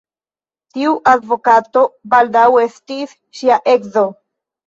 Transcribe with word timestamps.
Tiu 0.77 0.93
advokato 1.11 1.83
baldaŭ 2.15 2.45
estis 2.63 3.13
ŝia 3.41 3.59
edzo. 3.77 4.07